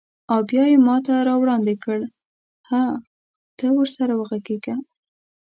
او 0.31 0.39
بیا 0.49 0.63
یې 0.71 0.77
ماته 0.87 1.13
راوړاندې 1.29 1.75
کړ: 1.83 1.99
هه، 2.69 2.83
ته 3.57 3.67
ورسره 3.77 4.13
وغږیږه. 4.15 4.75